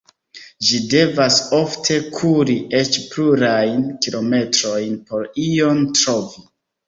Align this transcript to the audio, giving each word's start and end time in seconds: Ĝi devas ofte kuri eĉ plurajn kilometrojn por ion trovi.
Ĝi 0.67 0.77
devas 0.93 1.35
ofte 1.57 1.97
kuri 2.15 2.55
eĉ 2.79 2.97
plurajn 3.11 3.85
kilometrojn 4.05 4.97
por 5.11 5.27
ion 5.47 5.85
trovi. 6.01 6.43